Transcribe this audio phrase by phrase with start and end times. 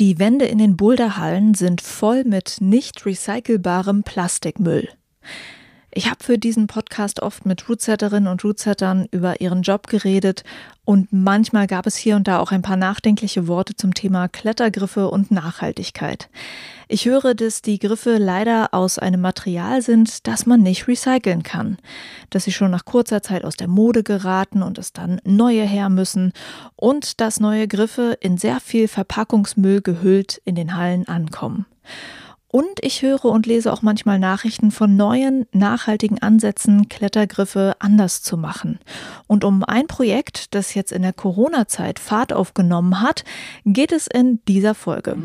[0.00, 4.88] Die Wände in den Boulderhallen sind voll mit nicht recycelbarem Plastikmüll.
[5.92, 10.44] Ich habe für diesen Podcast oft mit Rootsetterinnen und Rootsettern über ihren Job geredet
[10.84, 15.10] und manchmal gab es hier und da auch ein paar nachdenkliche Worte zum Thema Klettergriffe
[15.10, 16.28] und Nachhaltigkeit.
[16.86, 21.76] Ich höre, dass die Griffe leider aus einem Material sind, das man nicht recyceln kann,
[22.30, 25.88] dass sie schon nach kurzer Zeit aus der Mode geraten und es dann neue her
[25.88, 26.32] müssen
[26.76, 31.66] und dass neue Griffe in sehr viel Verpackungsmüll gehüllt in den Hallen ankommen.
[32.52, 38.36] Und ich höre und lese auch manchmal Nachrichten von neuen, nachhaltigen Ansätzen, Klettergriffe anders zu
[38.36, 38.80] machen.
[39.28, 43.24] Und um ein Projekt, das jetzt in der Corona-Zeit Fahrt aufgenommen hat,
[43.64, 45.16] geht es in dieser Folge.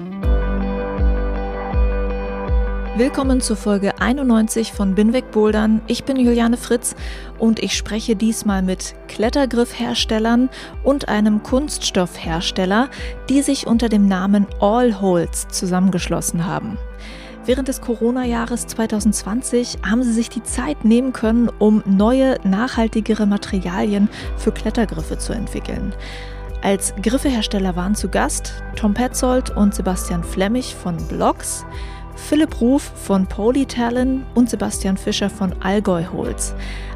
[2.97, 5.81] Willkommen zur Folge 91 von Binweg Bouldern.
[5.85, 6.95] Ich bin Juliane Fritz
[7.38, 10.49] und ich spreche diesmal mit Klettergriffherstellern
[10.81, 12.88] und einem Kunststoffhersteller,
[13.27, 16.77] die sich unter dem Namen All Holes zusammengeschlossen haben.
[17.45, 24.07] Während des Corona-Jahres 2020 haben sie sich die Zeit nehmen können, um neue, nachhaltigere Materialien
[24.38, 25.93] für Klettergriffe zu entwickeln.
[26.61, 31.66] Als Griffehersteller waren zu Gast Tom Petzold und Sebastian Flemmig von Blocks.
[32.16, 36.55] Philipp Ruf von Polytalon und Sebastian Fischer von Allgäu Holz.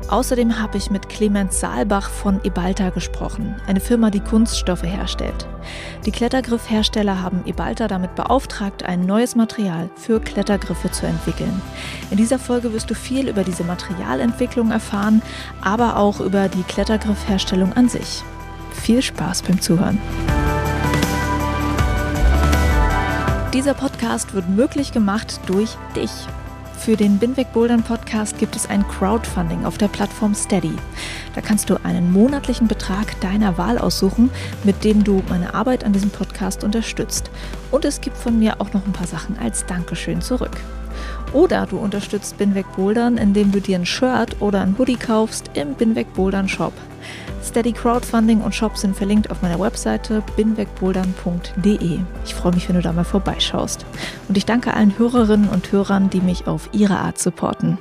[0.09, 5.48] Außerdem habe ich mit Clemens Saalbach von Ebalta gesprochen, eine Firma, die Kunststoffe herstellt.
[6.06, 11.61] Die Klettergriffhersteller haben Ebalta damit beauftragt, ein neues Material für Klettergriffe zu entwickeln.
[12.09, 15.22] In dieser Folge wirst du viel über diese Materialentwicklung erfahren,
[15.61, 18.23] aber auch über die Klettergriffherstellung an sich.
[18.72, 19.99] Viel Spaß beim Zuhören.
[23.54, 26.11] Dieser Podcast wird möglich gemacht durch dich.
[26.77, 30.76] Für den Binweg Bouldern Podcast gibt es ein Crowdfunding auf der Plattform Steady.
[31.33, 34.30] Da kannst du einen monatlichen Betrag deiner Wahl aussuchen,
[34.64, 37.32] mit dem du meine Arbeit an diesem Podcast unterstützt.
[37.71, 40.55] Und es gibt von mir auch noch ein paar Sachen als Dankeschön zurück.
[41.34, 45.76] Oder du unterstützt Binweg Bouldern, indem du dir ein Shirt oder ein Hoodie kaufst im
[45.76, 46.73] Binweg Bouldern Shop.
[47.44, 52.00] Steady Crowdfunding und Shop sind verlinkt auf meiner Webseite binwegbouldern.de.
[52.26, 53.86] Ich freue mich, wenn du da mal vorbeischaust.
[54.28, 57.78] Und ich danke allen Hörerinnen und Hörern, die mich auf ihre Art supporten.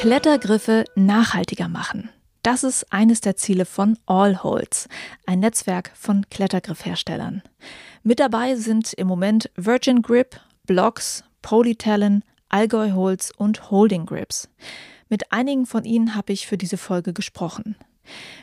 [0.00, 2.08] Klettergriffe nachhaltiger machen.
[2.42, 4.88] Das ist eines der Ziele von All Holds,
[5.26, 7.42] ein Netzwerk von Klettergriffherstellern.
[8.02, 14.48] Mit dabei sind im Moment Virgin Grip, Blocks, Polytalon, Allgäu Holds und Holding Grips.
[15.10, 17.76] Mit einigen von ihnen habe ich für diese Folge gesprochen.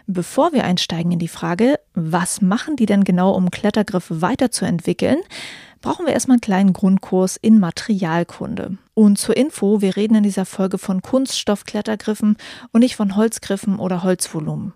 [0.05, 5.17] Bevor wir einsteigen in die Frage, was machen die denn genau, um Klettergriffe weiterzuentwickeln,
[5.81, 8.77] brauchen wir erstmal einen kleinen Grundkurs in Materialkunde.
[8.93, 12.37] Und zur Info, wir reden in dieser Folge von Kunststoffklettergriffen
[12.71, 14.73] und nicht von Holzgriffen oder Holzvolumen.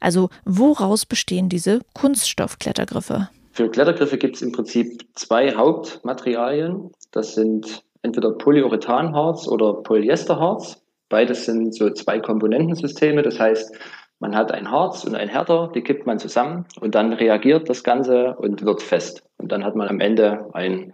[0.00, 3.28] Also woraus bestehen diese Kunststoffklettergriffe?
[3.52, 6.92] Für Klettergriffe gibt es im Prinzip zwei Hauptmaterialien.
[7.10, 10.80] Das sind entweder Polyurethanharz oder Polyesterharz.
[11.08, 13.22] Beides sind so zwei Komponentensysteme.
[13.22, 13.74] Das heißt,
[14.20, 17.84] man hat ein Harz und ein Härter, die kippt man zusammen und dann reagiert das
[17.84, 19.22] Ganze und wird fest.
[19.38, 20.92] Und dann hat man am Ende einen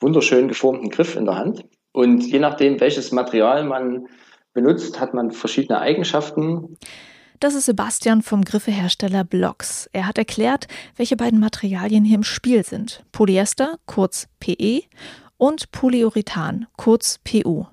[0.00, 1.64] wunderschön geformten Griff in der Hand.
[1.92, 4.06] Und je nachdem, welches Material man
[4.52, 6.76] benutzt, hat man verschiedene Eigenschaften.
[7.40, 9.88] Das ist Sebastian vom Griffehersteller Blocks.
[9.92, 13.02] Er hat erklärt, welche beiden Materialien hier im Spiel sind.
[13.12, 14.82] Polyester, kurz PE,
[15.36, 17.64] und Polyurethan, kurz PU.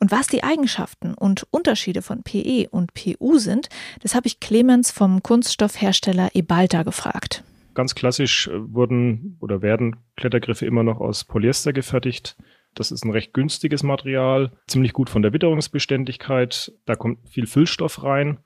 [0.00, 3.68] Und was die Eigenschaften und Unterschiede von PE und PU sind,
[4.02, 7.44] das habe ich Clemens vom Kunststoffhersteller Ebalta gefragt.
[7.76, 12.38] Ganz klassisch äh, wurden oder werden Klettergriffe immer noch aus Polyester gefertigt.
[12.74, 16.72] Das ist ein recht günstiges Material, ziemlich gut von der Witterungsbeständigkeit.
[16.86, 18.38] Da kommt viel Füllstoff rein.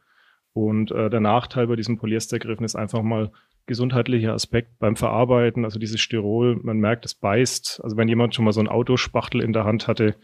[0.53, 3.31] Und äh, der Nachteil bei diesen Polyestergriffen ist einfach mal
[3.67, 5.65] gesundheitlicher Aspekt beim Verarbeiten.
[5.65, 7.81] Also dieses Styrol, man merkt, es beißt.
[7.85, 10.17] Also wenn jemand schon mal so ein Autospachtel in der Hand hatte,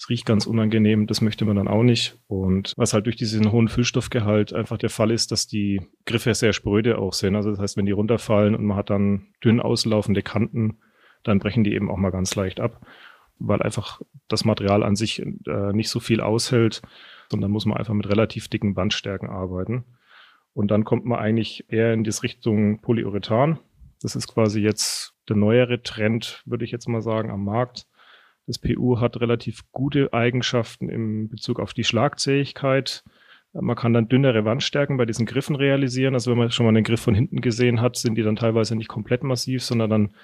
[0.00, 2.16] das riecht ganz unangenehm, das möchte man dann auch nicht.
[2.26, 6.54] Und was halt durch diesen hohen Füllstoffgehalt einfach der Fall ist, dass die Griffe sehr
[6.54, 7.36] spröde auch sind.
[7.36, 10.78] Also das heißt, wenn die runterfallen und man hat dann dünn auslaufende Kanten,
[11.22, 12.80] dann brechen die eben auch mal ganz leicht ab.
[13.38, 16.80] weil einfach das Material an sich äh, nicht so viel aushält,
[17.30, 19.84] sondern muss man einfach mit relativ dicken Wandstärken arbeiten.
[20.54, 23.58] Und dann kommt man eigentlich eher in die Richtung Polyurethan.
[24.00, 27.86] Das ist quasi jetzt der neuere Trend, würde ich jetzt mal sagen, am Markt.
[28.50, 33.04] Das PU hat relativ gute Eigenschaften im Bezug auf die Schlagzähigkeit.
[33.52, 36.14] Man kann dann dünnere Wandstärken bei diesen Griffen realisieren.
[36.14, 38.74] Also wenn man schon mal den Griff von hinten gesehen hat, sind die dann teilweise
[38.74, 40.14] nicht komplett massiv, sondern dann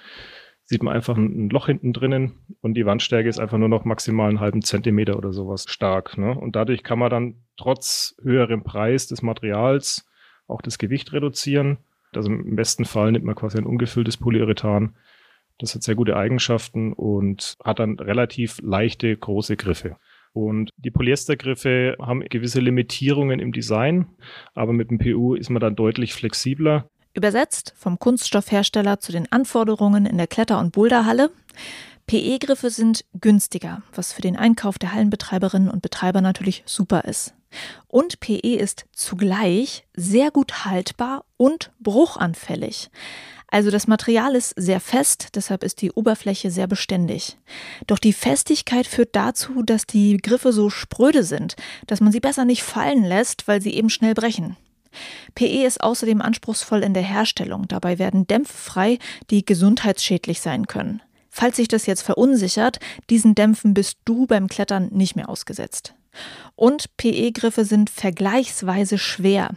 [0.65, 4.27] sieht man einfach ein, Loch hinten drinnen und die Wandstärke ist einfach nur noch maximal
[4.27, 6.17] einen halben Zentimeter oder sowas stark.
[6.17, 6.37] Ne?
[6.37, 10.05] Und dadurch kann man dann trotz höherem Preis des Materials
[10.47, 11.77] auch das Gewicht reduzieren.
[12.13, 14.97] Also im besten Fall nimmt man quasi ein ungefülltes Polyurethan.
[15.59, 19.97] Das hat sehr gute Eigenschaften und hat dann relativ leichte, große Griffe.
[20.33, 24.07] Und die Polyestergriffe haben gewisse Limitierungen im Design,
[24.53, 26.89] aber mit dem PU ist man dann deutlich flexibler.
[27.15, 31.31] Übersetzt vom Kunststoffhersteller zu den Anforderungen in der Kletter- und Boulderhalle.
[32.05, 37.33] PE-Griffe sind günstiger, was für den Einkauf der Hallenbetreiberinnen und Betreiber natürlich super ist.
[37.87, 42.89] Und PE ist zugleich sehr gut haltbar und bruchanfällig.
[43.49, 47.37] Also das Material ist sehr fest, deshalb ist die Oberfläche sehr beständig.
[47.87, 51.55] Doch die Festigkeit führt dazu, dass die Griffe so spröde sind,
[51.87, 54.57] dass man sie besser nicht fallen lässt, weil sie eben schnell brechen.
[55.35, 57.67] PE ist außerdem anspruchsvoll in der Herstellung.
[57.67, 58.99] Dabei werden Dämpfe frei,
[59.29, 61.01] die gesundheitsschädlich sein können.
[61.29, 62.79] Falls sich das jetzt verunsichert,
[63.09, 65.93] diesen Dämpfen bist du beim Klettern nicht mehr ausgesetzt.
[66.55, 69.51] Und PE-Griffe sind vergleichsweise schwer.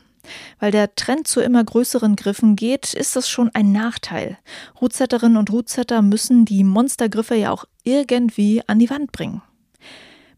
[0.59, 4.39] Weil der Trend zu immer größeren Griffen geht, ist das schon ein Nachteil.
[4.81, 9.43] Rootsetterinnen und Rootsetter müssen die Monstergriffe ja auch irgendwie an die Wand bringen.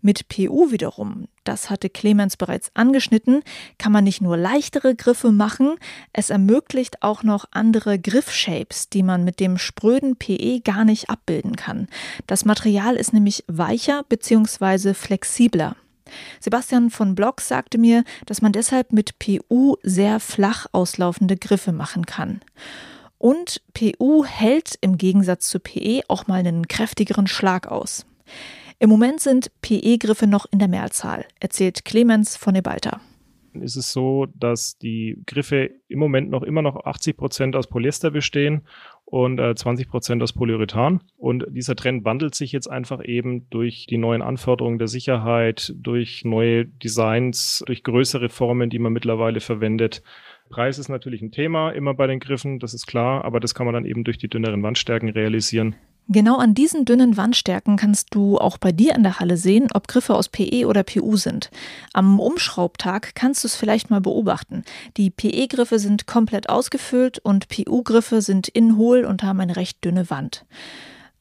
[0.04, 3.44] Mit PU wiederum, das hatte Clemens bereits angeschnitten,
[3.78, 5.76] kann man nicht nur leichtere Griffe machen,
[6.12, 11.54] es ermöglicht auch noch andere Griffshapes, die man mit dem spröden PE gar nicht abbilden
[11.54, 11.86] kann.
[12.26, 14.92] Das Material ist nämlich weicher bzw.
[14.92, 15.76] flexibler.
[16.40, 22.06] Sebastian von Block sagte mir, dass man deshalb mit PU sehr flach auslaufende Griffe machen
[22.06, 22.40] kann.
[23.18, 28.04] Und PU hält im Gegensatz zu PE auch mal einen kräftigeren Schlag aus.
[28.78, 33.00] Im Moment sind PE-Griffe noch in der Mehrzahl, erzählt Clemens von Ebalta
[33.60, 38.10] ist es so, dass die Griffe im Moment noch immer noch 80 Prozent aus Polyester
[38.10, 38.62] bestehen
[39.04, 41.02] und äh, 20 Prozent aus Polyurethan.
[41.19, 46.25] Und dieser Trend wandelt sich jetzt einfach eben durch die neuen Anforderungen der Sicherheit, durch
[46.25, 50.02] neue Designs, durch größere Formen, die man mittlerweile verwendet.
[50.48, 53.66] Preis ist natürlich ein Thema immer bei den Griffen, das ist klar, aber das kann
[53.66, 55.76] man dann eben durch die dünneren Wandstärken realisieren.
[56.08, 59.88] Genau an diesen dünnen Wandstärken kannst du auch bei dir in der Halle sehen, ob
[59.88, 61.50] Griffe aus PE oder PU sind.
[61.93, 64.64] Am Umschraubtag kannst du es vielleicht mal beobachten.
[64.96, 70.10] Die PE-Griffe sind komplett ausgefüllt und PU-Griffe sind innen hohl und haben eine recht dünne
[70.10, 70.44] Wand.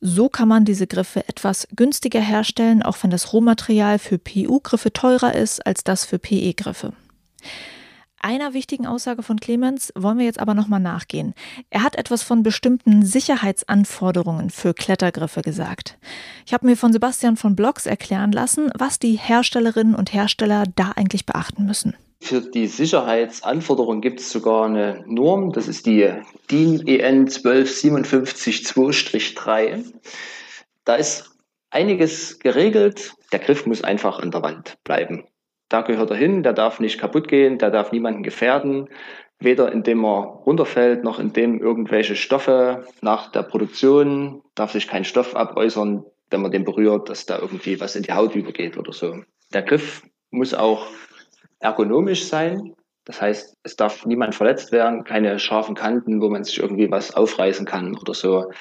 [0.02, 5.36] So kann man diese Griffe etwas günstiger herstellen, auch wenn das Rohmaterial für PU-Griffe teurer
[5.36, 6.94] ist als das für PE-Griffe.
[8.24, 11.34] Einer wichtigen Aussage von Clemens wollen wir jetzt aber nochmal nachgehen.
[11.72, 15.98] Er hat etwas von bestimmten Sicherheitsanforderungen für Klettergriffe gesagt.
[16.46, 20.92] Ich habe mir von Sebastian von Blocks erklären lassen, was die Herstellerinnen und Hersteller da
[20.96, 21.96] eigentlich beachten müssen.
[22.20, 26.14] Für die Sicherheitsanforderungen gibt es sogar eine Norm, das ist die
[26.52, 29.84] DIN EN 12572-3.
[30.86, 31.32] Da ist
[31.72, 33.16] einiges geregelt.
[33.32, 35.24] Der Griff muss einfach an der Wand bleiben
[35.72, 38.90] da gehört er hin, der darf nicht kaputt gehen, der darf niemanden gefährden,
[39.40, 45.36] weder indem er runterfällt, noch indem irgendwelche Stoffe nach der Produktion, darf sich kein Stoff
[45.36, 49.24] abäußern, wenn man den berührt, dass da irgendwie was in die Haut übergeht oder so.
[49.54, 50.88] Der Griff muss auch
[51.60, 52.74] ergonomisch sein.
[53.06, 57.16] Das heißt, es darf niemand verletzt werden, keine scharfen Kanten, wo man sich irgendwie was
[57.16, 58.52] aufreißen kann oder so.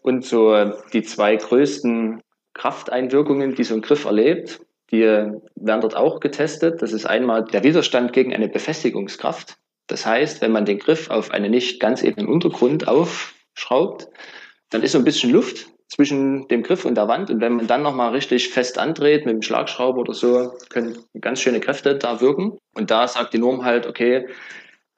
[0.00, 2.22] Und so die zwei größten
[2.54, 6.82] Krafteinwirkungen, die so ein Griff erlebt, die werden dort auch getestet.
[6.82, 9.56] Das ist einmal der Widerstand gegen eine Befestigungskraft.
[9.88, 14.08] Das heißt, wenn man den Griff auf einen nicht ganz ebenen Untergrund aufschraubt,
[14.70, 17.30] dann ist so ein bisschen Luft zwischen dem Griff und der Wand.
[17.30, 21.40] Und wenn man dann nochmal richtig fest andreht mit dem Schlagschrauber oder so, können ganz
[21.40, 22.58] schöne Kräfte da wirken.
[22.74, 24.26] Und da sagt die Norm halt, okay,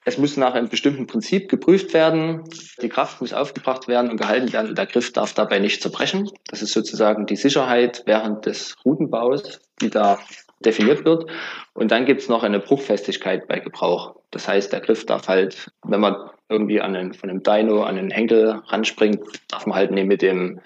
[0.08, 2.44] es muss nach einem bestimmten Prinzip geprüft werden.
[2.82, 4.74] Die Kraft muss aufgebracht werden und gehalten werden.
[4.74, 6.30] Der Griff darf dabei nicht zerbrechen.
[6.48, 10.18] Das ist sozusagen die Sicherheit während des Routenbaus, die da
[10.64, 11.26] definiert wird.
[11.74, 14.16] Und dann gibt es noch eine Bruchfestigkeit bei Gebrauch.
[14.30, 16.16] Das heißt, der Griff darf halt, wenn man
[16.48, 20.22] irgendwie an einen, von einem Dino an einen Henkel ranspringt, darf man halt nicht mit
[20.22, 20.60] dem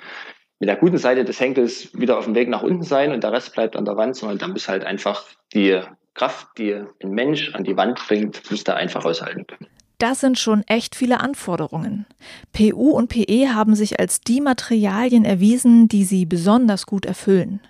[0.61, 3.33] mit der guten Seite des Henkels wieder auf dem Weg nach unten sein und der
[3.33, 5.83] Rest bleibt an der Wand, sondern dann muss halt einfach die
[6.15, 9.67] Kraft, die ein Mensch an die Wand bringt, muss da einfach aushalten können.
[9.99, 12.07] Das sind schon echt viele Anforderungen.
[12.53, 17.61] PU und PE haben sich als die Materialien erwiesen, die sie besonders gut erfüllen.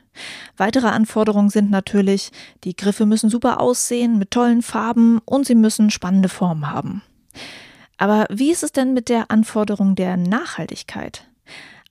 [0.57, 2.31] Weitere Anforderungen sind natürlich,
[2.65, 7.03] die Griffe müssen super aussehen, mit tollen Farben und sie müssen spannende Formen haben.
[7.99, 11.29] Aber wie ist es denn mit der Anforderung der Nachhaltigkeit?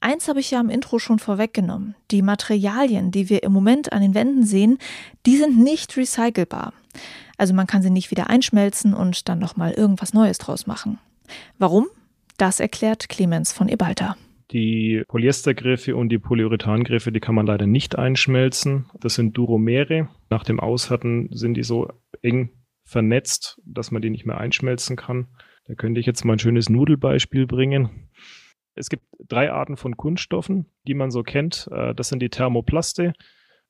[0.01, 1.96] Eins habe ich ja im Intro schon vorweggenommen.
[2.10, 4.79] Die Materialien, die wir im Moment an den Wänden sehen,
[5.27, 6.74] die sind nicht recycelbar.
[7.38, 10.98] Also man kann sie nicht wieder einschmelzen und dann nochmal irgendwas Neues draus machen.
[11.60, 11.88] Warum?
[12.38, 14.17] Das erklärt Clemens von Ebalta.
[14.51, 18.88] Die Polyestergriffe und die Polyurethangriffe, die kann man leider nicht einschmelzen.
[19.00, 20.10] Das sind Duromere.
[20.29, 21.88] Nach dem Aushärten sind die so
[22.22, 22.50] eng
[22.84, 25.27] vernetzt, dass man die nicht mehr einschmelzen kann.
[25.65, 28.10] Da könnte ich jetzt mal ein schönes Nudelbeispiel bringen.
[28.75, 31.70] Es gibt drei Arten von Kunststoffen, die man so kennt.
[31.72, 33.13] Äh, das sind die Thermoplaste,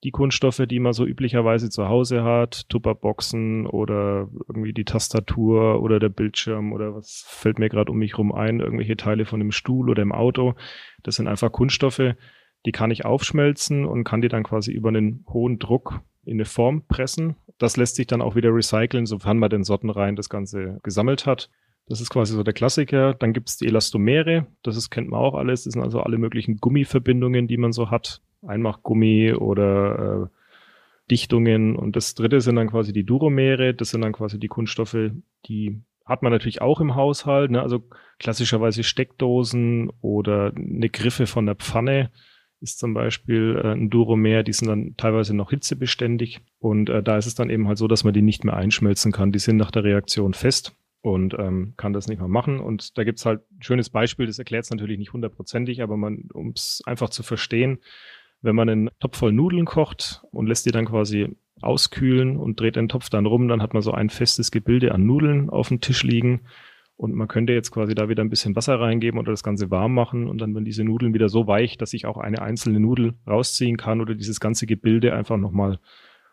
[0.03, 5.99] die Kunststoffe, die man so üblicherweise zu Hause hat, Tupperboxen oder irgendwie die Tastatur oder
[5.99, 9.51] der Bildschirm oder was fällt mir gerade um mich rum ein, irgendwelche Teile von dem
[9.51, 10.55] Stuhl oder im Auto.
[11.03, 12.15] Das sind einfach Kunststoffe,
[12.65, 16.45] die kann ich aufschmelzen und kann die dann quasi über einen hohen Druck in eine
[16.45, 17.35] Form pressen.
[17.57, 21.49] Das lässt sich dann auch wieder recyceln, sofern man den Sortenreihen das Ganze gesammelt hat.
[21.87, 23.13] Das ist quasi so der Klassiker.
[23.13, 24.47] Dann gibt es die Elastomere.
[24.63, 25.63] Das ist, kennt man auch alles.
[25.63, 28.21] Das sind also alle möglichen Gummiverbindungen, die man so hat.
[28.45, 30.27] Einmachgummi oder äh,
[31.09, 31.75] Dichtungen.
[31.75, 33.73] Und das dritte sind dann quasi die Duromere.
[33.73, 35.11] Das sind dann quasi die Kunststoffe,
[35.45, 37.51] die hat man natürlich auch im Haushalt.
[37.51, 37.61] Ne?
[37.61, 37.83] Also
[38.19, 42.11] klassischerweise Steckdosen oder eine Griffe von der Pfanne
[42.61, 47.17] ist zum Beispiel äh, ein Duromer, die sind dann teilweise noch hitzebeständig und äh, da
[47.17, 49.31] ist es dann eben halt so, dass man die nicht mehr einschmelzen kann.
[49.31, 52.59] Die sind nach der Reaktion fest und ähm, kann das nicht mehr machen.
[52.59, 56.53] Und da gibt's halt ein schönes Beispiel, das erklärt es natürlich nicht hundertprozentig, aber um
[56.55, 57.79] es einfach zu verstehen,
[58.41, 62.75] wenn man einen Topf voll Nudeln kocht und lässt die dann quasi auskühlen und dreht
[62.75, 65.81] den Topf dann rum, dann hat man so ein festes Gebilde an Nudeln auf dem
[65.81, 66.41] Tisch liegen.
[66.97, 69.93] Und man könnte jetzt quasi da wieder ein bisschen Wasser reingeben oder das Ganze warm
[69.93, 73.15] machen und dann werden diese Nudeln wieder so weich, dass ich auch eine einzelne Nudel
[73.27, 75.79] rausziehen kann oder dieses ganze Gebilde einfach nochmal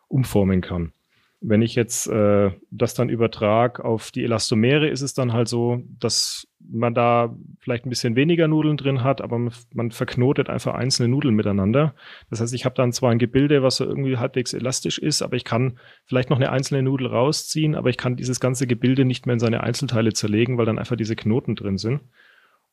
[0.09, 0.93] umformen kann.
[1.41, 5.83] Wenn ich jetzt äh, das dann übertrage auf die Elastomere, ist es dann halt so,
[6.01, 9.39] dass man da vielleicht ein bisschen weniger Nudeln drin hat, aber
[9.73, 11.95] man, verknotet einfach einzelne Nudeln miteinander.
[12.31, 15.37] Das heißt, ich habe dann zwar ein Gebilde, was so irgendwie halbwegs elastisch ist, aber
[15.37, 19.27] ich kann vielleicht noch eine einzelne Nudel rausziehen, aber ich kann dieses ganze Gebilde nicht
[19.27, 22.01] mehr in seine Einzelteile zerlegen, weil dann einfach diese Knoten drin sind.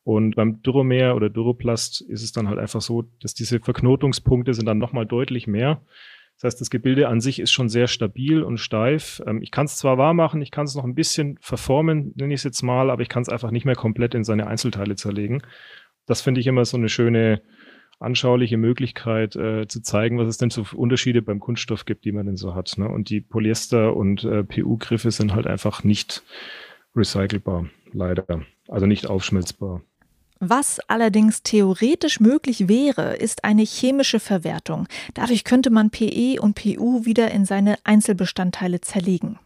[0.06, 4.66] Und beim Duromer oder Duroplast ist es dann halt einfach so, dass diese Verknotungspunkte sind
[4.66, 5.82] dann nochmal deutlich mehr.
[6.36, 9.22] Das heißt, das Gebilde an sich ist schon sehr stabil und steif.
[9.26, 12.34] Ähm, ich kann es zwar warm machen, ich kann es noch ein bisschen verformen, nenne
[12.34, 14.96] ich es jetzt mal, aber ich kann es einfach nicht mehr komplett in seine Einzelteile
[14.96, 15.42] zerlegen.
[16.04, 17.42] Das finde ich immer so eine schöne
[17.98, 22.26] anschauliche Möglichkeit äh, zu zeigen, was es denn für Unterschiede beim Kunststoff gibt, die man
[22.26, 22.76] denn so hat.
[22.76, 22.88] Ne?
[22.88, 26.22] Und die Polyester- und äh, PU-Griffe sind halt einfach nicht
[26.94, 28.42] recycelbar, leider.
[28.68, 29.82] Also nicht aufschmelzbar.
[30.38, 34.86] Was allerdings theoretisch möglich wäre, ist eine chemische Verwertung.
[35.14, 39.38] Dadurch könnte man PE und PU wieder in seine Einzelbestandteile zerlegen.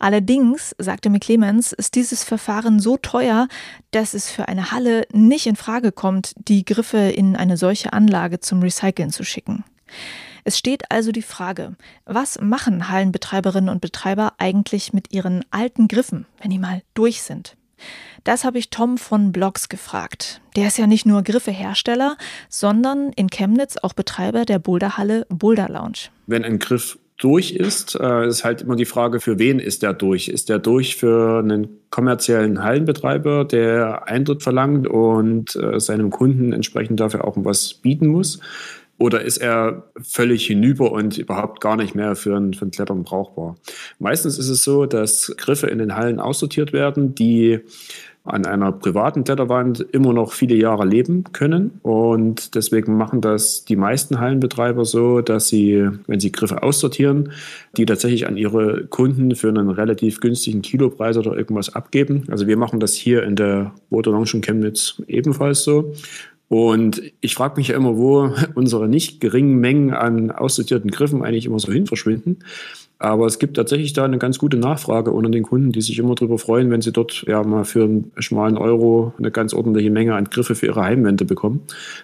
[0.00, 3.46] Allerdings, sagte mir Clemens, ist dieses Verfahren so teuer,
[3.92, 8.40] dass es für eine Halle nicht in Frage kommt, die Griffe in eine solche Anlage
[8.40, 9.64] zum Recyceln zu schicken.
[10.42, 16.26] Es steht also die Frage, was machen Hallenbetreiberinnen und Betreiber eigentlich mit ihren alten Griffen,
[16.40, 17.56] wenn die mal durch sind?
[18.24, 20.40] Das habe ich Tom von Blogs gefragt.
[20.56, 22.16] Der ist ja nicht nur Griffehersteller,
[22.48, 26.08] sondern in Chemnitz auch Betreiber der Boulderhalle Boulder Lounge.
[26.26, 29.92] Wenn ein Griff durch ist, äh, ist halt immer die Frage, für wen ist der
[29.92, 30.28] durch?
[30.28, 37.00] Ist der durch für einen kommerziellen Hallenbetreiber, der Eintritt verlangt und äh, seinem Kunden entsprechend
[37.00, 38.40] dafür auch was bieten muss?
[38.98, 43.02] Oder ist er völlig hinüber und überhaupt gar nicht mehr für ein, für ein Klettern
[43.02, 43.56] brauchbar?
[43.98, 47.60] Meistens ist es so, dass Griffe in den Hallen aussortiert werden, die
[48.24, 51.78] an einer privaten Kletterwand immer noch viele Jahre leben können.
[51.82, 57.32] Und deswegen machen das die meisten Hallenbetreiber so, dass sie, wenn sie Griffe aussortieren,
[57.76, 62.24] die tatsächlich an ihre Kunden für einen relativ günstigen Kilopreis oder irgendwas abgeben.
[62.30, 65.92] Also wir machen das hier in der Water Lounge Chemnitz ebenfalls so.
[66.56, 71.46] Und ich frage mich ja immer, wo unsere nicht geringen Mengen an aussortierten Griffen eigentlich
[71.46, 72.38] immer so hin verschwinden.
[73.00, 76.14] Aber es gibt tatsächlich da eine ganz gute Nachfrage unter den Kunden, die sich immer
[76.14, 80.14] darüber freuen, wenn sie dort ja mal für einen schmalen Euro eine ganz ordentliche Menge
[80.14, 81.62] an Griffe für ihre Heimwände bekommen.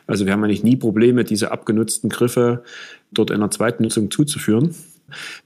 [0.09, 2.64] Also wir haben eigentlich nie Probleme, diese abgenutzten Griffe
[3.12, 4.75] dort einer zweiten Nutzung zuzuführen.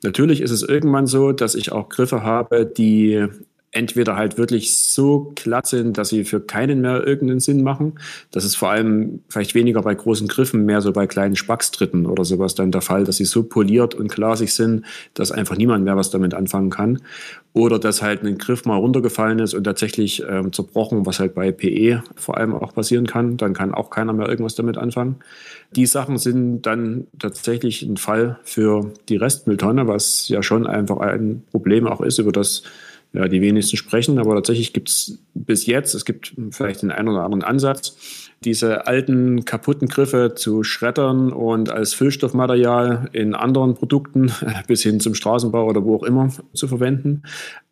[0.03, 3.29] Natürlich ist es irgendwann so, dass ich auch Griffe habe, die
[3.75, 7.95] entweder halt wirklich so glatt sind, dass sie für keinen mehr irgendeinen Sinn machen.
[8.31, 12.25] Das ist vor allem vielleicht weniger bei großen Griffen, mehr so bei kleinen Spackstritten oder
[12.25, 15.97] sowas dann der Fall, dass sie so poliert und glasig sind, dass einfach niemand mehr
[15.97, 17.01] was damit anfangen kann.
[17.53, 21.53] Oder dass halt ein Griff mal runtergefallen ist und tatsächlich ähm, zerbrochen, was halt bei
[21.53, 23.37] PE vor allem auch passieren kann.
[23.37, 25.17] Dann kann auch keiner mehr irgendwas damit anfangen.
[25.77, 31.45] Die Sachen sind dann tatsächlich ein Fall für die Restmülltonne, was ja schon einfach ein
[31.53, 32.65] Problem auch ist, über das
[33.15, 34.19] ja, die wenigsten sprechen.
[34.19, 37.97] Aber tatsächlich gibt es bis jetzt, es gibt vielleicht den einen oder anderen Ansatz,
[38.45, 44.33] diese alten kaputten Griffe zu schreddern und als Füllstoffmaterial in anderen Produkten
[44.67, 47.23] bis hin zum Straßenbau oder wo auch immer zu verwenden.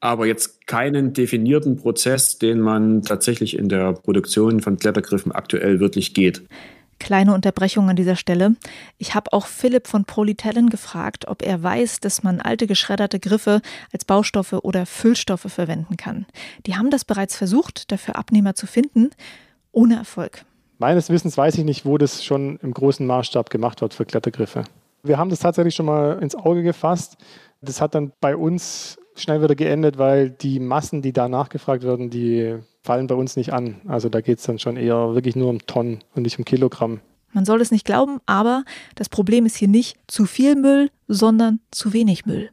[0.01, 6.15] Aber jetzt keinen definierten Prozess, den man tatsächlich in der Produktion von Klettergriffen aktuell wirklich
[6.15, 6.43] geht.
[7.03, 8.55] Kleine Unterbrechung an dieser Stelle.
[8.97, 13.61] Ich habe auch Philipp von Polytellen gefragt, ob er weiß, dass man alte geschredderte Griffe
[13.93, 16.27] als Baustoffe oder Füllstoffe verwenden kann.
[16.65, 19.11] Die haben das bereits versucht, dafür Abnehmer zu finden,
[19.73, 20.45] ohne Erfolg.
[20.79, 24.63] Meines Wissens weiß ich nicht, wo das schon im großen Maßstab gemacht wird für Klettergriffe.
[25.03, 27.17] Wir haben das tatsächlich schon mal ins Auge gefasst.
[27.61, 32.11] Das hat dann bei uns schnell wieder geendet, weil die Massen, die da nachgefragt werden,
[32.11, 33.81] die fallen bei uns nicht an.
[33.87, 37.01] Also da geht es dann schon eher wirklich nur um Tonnen und nicht um Kilogramm.
[37.33, 38.65] Man soll es nicht glauben, aber
[38.95, 42.51] das Problem ist hier nicht zu viel Müll, sondern zu wenig Müll.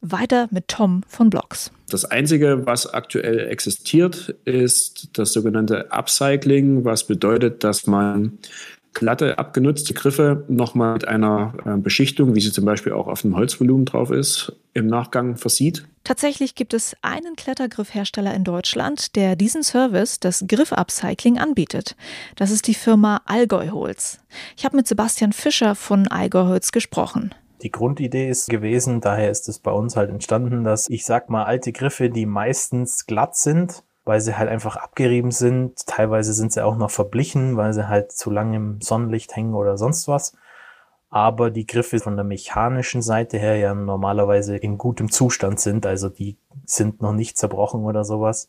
[0.00, 1.70] Weiter mit Tom von Blogs.
[1.88, 8.38] Das Einzige, was aktuell existiert, ist das sogenannte Upcycling, was bedeutet, dass man
[8.94, 13.36] glatte, abgenutzte Griffe nochmal mit einer äh, Beschichtung, wie sie zum Beispiel auch auf dem
[13.36, 15.86] Holzvolumen drauf ist, im Nachgang versieht.
[16.04, 21.96] Tatsächlich gibt es einen Klettergriffhersteller in Deutschland, der diesen Service, das Griff-Upcycling, anbietet.
[22.36, 24.18] Das ist die Firma Allgäu Holz.
[24.56, 27.34] Ich habe mit Sebastian Fischer von Allgäu Holz gesprochen.
[27.62, 31.44] Die Grundidee ist gewesen, daher ist es bei uns halt entstanden, dass ich sag mal
[31.44, 35.86] alte Griffe, die meistens glatt sind, weil sie halt einfach abgerieben sind.
[35.86, 39.76] Teilweise sind sie auch noch verblichen, weil sie halt zu lange im Sonnenlicht hängen oder
[39.76, 40.36] sonst was.
[41.10, 46.08] Aber die Griffe von der mechanischen Seite her ja normalerweise in gutem Zustand sind, also
[46.08, 48.48] die sind noch nicht zerbrochen oder sowas.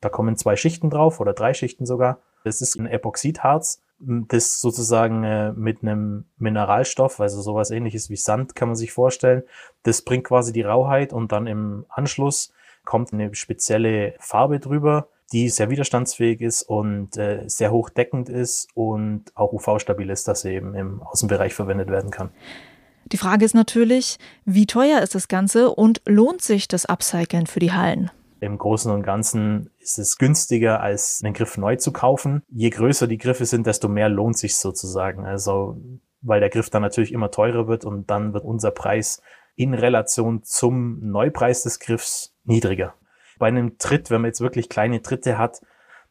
[0.00, 2.20] Da kommen zwei Schichten drauf oder drei Schichten sogar.
[2.44, 8.54] Das ist ein Epoxidharz, das sozusagen äh, mit einem Mineralstoff, also sowas ähnliches wie Sand
[8.54, 9.42] kann man sich vorstellen.
[9.82, 12.52] Das bringt quasi die Rauheit und dann im Anschluss
[12.86, 19.24] kommt eine spezielle Farbe drüber, die sehr widerstandsfähig ist und äh, sehr hochdeckend ist und
[19.34, 22.30] auch UV-stabil ist, dass sie eben im Außenbereich verwendet werden kann.
[23.12, 27.60] Die Frage ist natürlich, wie teuer ist das Ganze und lohnt sich das Upcyclen für
[27.60, 28.10] die Hallen?
[28.40, 32.42] Im Großen und Ganzen ist es günstiger, als einen Griff neu zu kaufen.
[32.48, 35.24] Je größer die Griffe sind, desto mehr lohnt sich sozusagen.
[35.24, 35.76] Also,
[36.20, 39.22] weil der Griff dann natürlich immer teurer wird und dann wird unser Preis
[39.56, 42.94] in Relation zum Neupreis des Griffs niedriger.
[43.38, 45.60] Bei einem Tritt, wenn man jetzt wirklich kleine Tritte hat,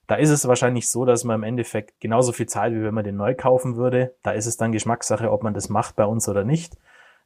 [0.07, 3.03] da ist es wahrscheinlich so, dass man im Endeffekt genauso viel zahlt, wie wenn man
[3.03, 4.15] den neu kaufen würde.
[4.21, 6.77] Da ist es dann Geschmackssache, ob man das macht bei uns oder nicht.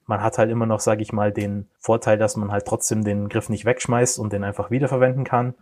[0.06, 3.28] Man hat halt immer noch, sage ich mal, den Vorteil, dass man halt trotzdem den
[3.28, 5.56] Griff nicht wegschmeißt und den einfach wiederverwenden kann.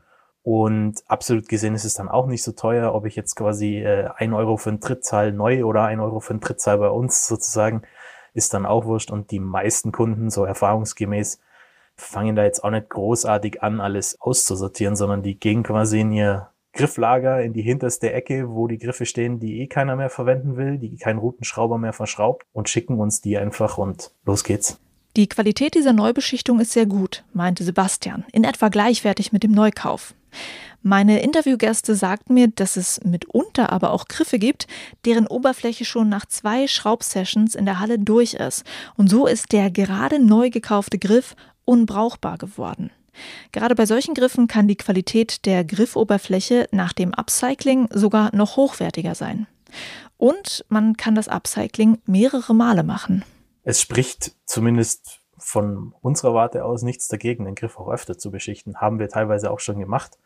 [0.43, 4.09] Und absolut gesehen ist es dann auch nicht so teuer, ob ich jetzt quasi äh,
[4.15, 6.89] ein Euro für einen Tritt zahle neu oder ein Euro für einen Tritt zahle bei
[6.89, 7.81] uns sozusagen,
[8.37, 9.11] ist dann auch wurscht.
[9.11, 11.39] Und die meisten Kunden, so erfahrungsgemäß,
[11.95, 16.49] fangen da jetzt auch nicht großartig an, alles auszusortieren, sondern die gehen quasi in ihr
[16.73, 20.77] Grifflager in die hinterste Ecke, wo die Griffe stehen, die eh keiner mehr verwenden will,
[20.77, 24.79] die kein Routenschrauber mehr verschraubt und schicken uns die einfach und los geht's.
[25.15, 30.13] Die Qualität dieser Neubeschichtung ist sehr gut, meinte Sebastian, in etwa gleichwertig mit dem Neukauf.
[30.83, 34.67] Meine Interviewgäste sagten mir, dass es mitunter aber auch Griffe gibt,
[35.05, 38.63] deren Oberfläche schon nach zwei Schraubsessions in der Halle durch ist.
[38.95, 42.91] Und so ist der gerade neu gekaufte Griff unbrauchbar geworden.
[43.51, 49.15] Gerade bei solchen Griffen kann die Qualität der Griffoberfläche nach dem Upcycling sogar noch hochwertiger
[49.15, 49.47] sein.
[50.17, 53.23] Und man kann das Upcycling mehrere Male machen.
[53.63, 58.77] Es spricht zumindest von unserer Warte aus nichts dagegen, den Griff auch öfter zu beschichten.
[58.77, 60.17] Haben wir teilweise auch schon gemacht.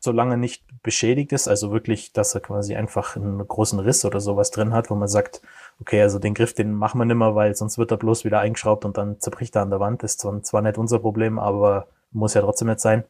[0.00, 4.50] Solange nicht beschädigt ist, also wirklich, dass er quasi einfach einen großen Riss oder sowas
[4.50, 5.42] drin hat, wo man sagt,
[5.80, 8.40] okay, also den Griff, den machen wir nicht mehr, weil sonst wird er bloß wieder
[8.40, 10.02] eingeschraubt und dann zerbricht er an der Wand.
[10.02, 13.04] Ist zwar nicht unser Problem, aber muss ja trotzdem nicht sein.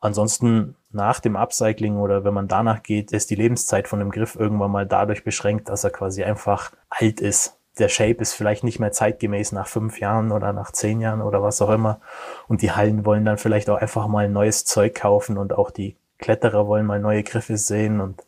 [0.00, 4.36] Ansonsten nach dem Upcycling oder wenn man danach geht, ist die Lebenszeit von dem Griff
[4.36, 7.58] irgendwann mal dadurch beschränkt, dass er quasi einfach alt ist.
[7.78, 11.42] Der Shape ist vielleicht nicht mehr zeitgemäß nach fünf Jahren oder nach zehn Jahren oder
[11.42, 12.00] was auch immer.
[12.48, 15.96] Und die Hallen wollen dann vielleicht auch einfach mal neues Zeug kaufen und auch die
[16.24, 18.22] Kletterer wollen mal neue Griffe sehen und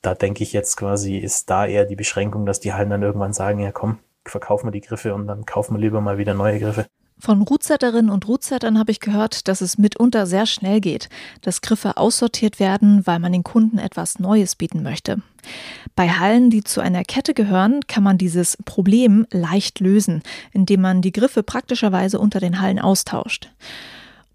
[0.00, 3.34] da denke ich jetzt quasi, ist da eher die Beschränkung, dass die Hallen dann irgendwann
[3.34, 6.58] sagen, ja komm, verkaufen wir die Griffe und dann kaufen wir lieber mal wieder neue
[6.58, 6.86] Griffe.
[7.18, 11.10] Von Rootsetterinnen und Rootsettern habe ich gehört, dass es mitunter sehr schnell geht,
[11.42, 15.20] dass Griffe aussortiert werden, weil man den Kunden etwas Neues bieten möchte.
[15.94, 20.22] Bei Hallen, die zu einer Kette gehören, kann man dieses Problem leicht lösen,
[20.52, 23.50] indem man die Griffe praktischerweise unter den Hallen austauscht.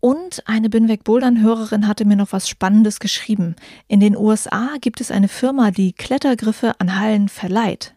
[0.01, 3.55] Und eine Binweg Bouldern Hörerin hatte mir noch was Spannendes geschrieben.
[3.87, 7.93] In den USA gibt es eine Firma, die Klettergriffe an Hallen verleiht.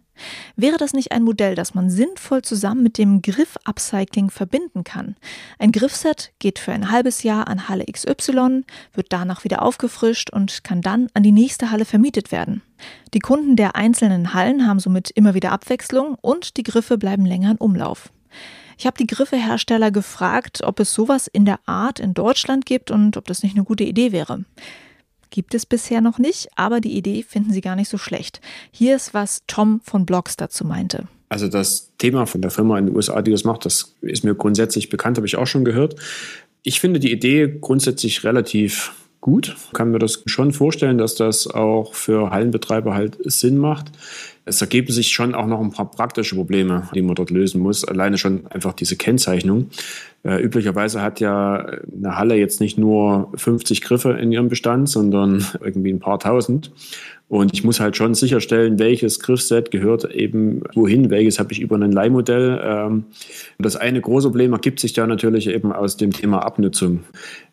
[0.55, 5.17] Wäre das nicht ein Modell, das man sinnvoll zusammen mit dem Griff-Upcycling verbinden kann?
[5.59, 10.63] Ein Griffset geht für ein halbes Jahr an Halle XY, wird danach wieder aufgefrischt und
[10.63, 12.61] kann dann an die nächste Halle vermietet werden.
[13.15, 17.53] Die Kunden der einzelnen Hallen haben somit immer wieder Abwechslung und die Griffe bleiben länger
[17.53, 18.13] in Umlauf.
[18.79, 23.17] Ich habe die Griffehersteller gefragt, ob es sowas in der Art in Deutschland gibt und
[23.17, 24.45] ob das nicht eine gute Idee wäre.
[25.31, 28.41] Gibt es bisher noch nicht, aber die Idee finden sie gar nicht so schlecht.
[28.71, 31.09] Hier ist, was Tom von Blogs dazu meinte.
[31.29, 34.37] Also das Thema von der Firma in den USA, die das macht, das ist mir
[34.37, 35.97] grundsätzlich bekannt, habe ich auch schon gehört.
[36.63, 39.57] Ich finde die Idee grundsätzlich relativ gut.
[39.73, 43.91] Kann mir das schon vorstellen, dass das auch für Hallenbetreiber halt Sinn macht.
[44.47, 47.85] Es ergeben sich schon auch noch ein paar praktische Probleme, die man dort lösen muss.
[47.85, 49.71] Alleine schon einfach diese Kennzeichnung.
[50.23, 55.47] Äh, üblicherweise hat ja eine Halle jetzt nicht nur 50 Griffe in ihrem Bestand, sondern
[55.61, 56.73] irgendwie ein paar tausend.
[57.27, 61.77] Und ich muss halt schon sicherstellen, welches Griffset gehört eben wohin, welches habe ich über
[61.77, 62.61] ein Leihmodell.
[62.63, 63.05] Ähm,
[63.59, 67.01] das eine große Problem ergibt sich da natürlich eben aus dem Thema Abnutzung.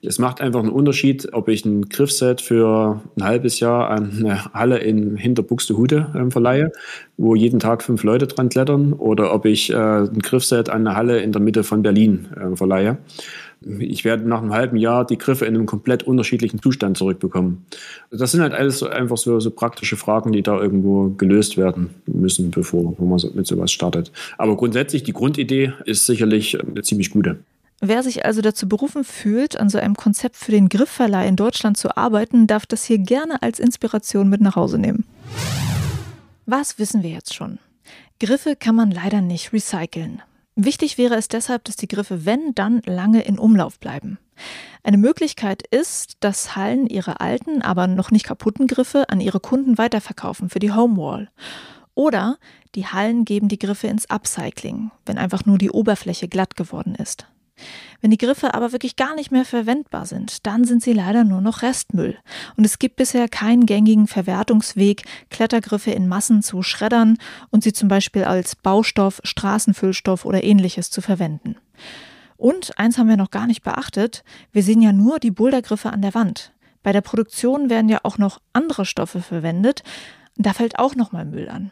[0.02, 4.46] Es macht einfach einen Unterschied, ob ich ein Griffset für ein halbes Jahr an eine
[4.54, 6.74] Halle in Hinterbuxtehude ähm, verleihe,
[7.16, 10.98] wo jeden Tag fünf Leute dran klettern, oder ob ich äh, ein Griffset an eine
[10.98, 12.98] Halle in der Mitte von Berlin äh, verleihe.
[13.64, 17.66] Ich werde nach einem halben Jahr die Griffe in einem komplett unterschiedlichen Zustand zurückbekommen.
[18.10, 22.50] Das sind halt alles einfach so, so praktische Fragen, die da irgendwo gelöst werden müssen,
[22.50, 24.12] bevor man mit sowas startet.
[24.40, 27.38] Aber grundsätzlich, die Grundidee ist sicherlich eine ziemlich gute.
[27.82, 31.78] Wer sich also dazu berufen fühlt, an so einem Konzept für den Griffverleih in Deutschland
[31.78, 35.06] zu arbeiten, darf das hier gerne als Inspiration mit nach Hause nehmen.
[36.48, 37.60] Was wissen wir jetzt schon?
[38.20, 40.22] Griffe kann man leider nicht recyceln.
[40.64, 44.20] Wichtig wäre es deshalb, dass die Griffe, wenn, dann lange in Umlauf bleiben.
[44.84, 49.80] Eine Möglichkeit ist, dass Hallen ihre alten, aber noch nicht kaputten Griffe an ihre Kunden
[49.80, 51.30] weiterverkaufen für die Homewall.
[51.96, 52.38] Oder
[52.76, 57.26] die Hallen geben die Griffe ins Upcycling, wenn einfach nur die Oberfläche glatt geworden ist.
[58.02, 61.42] Wenn die Griffe aber wirklich gar nicht mehr verwendbar sind, dann sind sie leider nur
[61.42, 62.18] noch Restmüll.
[62.58, 67.18] Und es gibt bisher keinen gängigen Verwertungsweg, Klettergriffe in Massen zu schreddern
[67.52, 71.56] und sie zum Beispiel als Baustoff, Straßenfüllstoff oder ähnliches zu verwenden.
[72.38, 76.02] Und eins haben wir noch gar nicht beachtet, wir sehen ja nur die Bouldergriffe an
[76.02, 76.52] der Wand.
[76.82, 79.84] Bei der Produktion werden ja auch noch andere Stoffe verwendet.
[80.38, 81.72] Da fällt auch nochmal Müll an.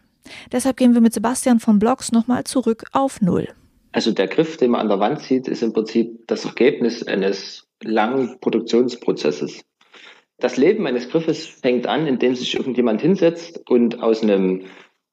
[0.51, 3.47] Deshalb gehen wir mit Sebastian von Blogs nochmal zurück auf Null.
[3.91, 7.67] Also der Griff, den man an der Wand sieht, ist im Prinzip das Ergebnis eines
[7.83, 9.63] langen Produktionsprozesses.
[10.37, 14.65] Das Leben eines Griffes fängt an, indem sich irgendjemand hinsetzt und aus einem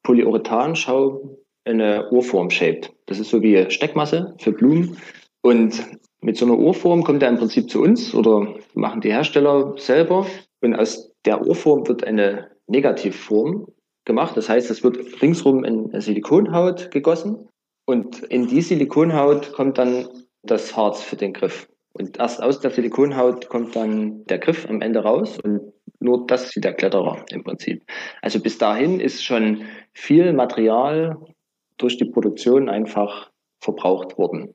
[0.03, 2.93] Polyurethanschaum eine Urform shaped.
[3.07, 4.99] Das ist so wie Steckmasse für Blumen.
[5.43, 5.85] Und
[6.21, 10.27] mit so einer Urform kommt er im Prinzip zu uns oder machen die Hersteller selber.
[10.61, 13.67] Und aus der Urform wird eine Negativform
[14.05, 14.37] gemacht.
[14.37, 17.49] Das heißt, es wird ringsrum in Silikonhaut gegossen
[17.87, 20.09] und in die Silikonhaut kommt dann
[20.43, 21.69] das Harz für den Griff.
[21.93, 26.51] Und erst aus der Silikonhaut kommt dann der Griff am Ende raus und nur das
[26.51, 27.83] sieht der Kletterer im Prinzip.
[28.21, 31.17] Also bis dahin ist schon viel Material
[31.79, 34.55] durch die Produktion einfach verbraucht worden.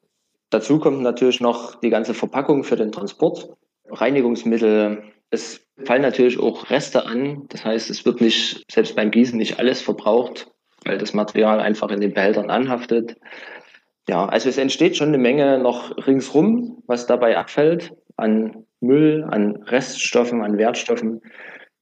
[0.52, 3.50] Dazu kommt natürlich noch die ganze Verpackung für den Transport,
[3.89, 5.04] Reinigungsmittel.
[5.30, 7.46] Es fallen natürlich auch Reste an.
[7.50, 10.52] Das heißt, es wird nicht, selbst beim Gießen nicht alles verbraucht
[10.86, 13.15] weil das Material einfach in den Behältern anhaftet.
[14.08, 19.58] Ja, also es entsteht schon eine Menge noch ringsrum, was dabei abfällt an Müll, an
[19.63, 21.22] Reststoffen, an Wertstoffen,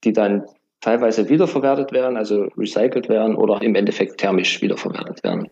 [0.04, 0.44] die dann
[0.80, 5.48] teilweise wiederverwertet werden, also recycelt werden oder im Endeffekt thermisch wiederverwertet werden.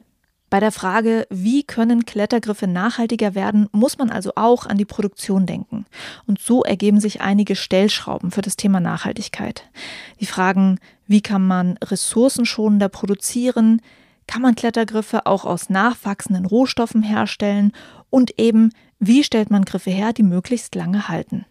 [0.51, 5.45] Bei der Frage, wie können Klettergriffe nachhaltiger werden, muss man also auch an die Produktion
[5.45, 5.85] denken.
[6.27, 9.65] Und so ergeben sich einige Stellschrauben für das Thema Nachhaltigkeit.
[10.21, 13.83] Die Fragen, wie kann man ressourcenschonender produzieren,
[14.27, 17.73] kann man Klettergriffe auch aus nachwachsenden Rohstoffen herstellen
[18.11, 21.45] und eben, wie stellt man Griffe her, die möglichst lange halten.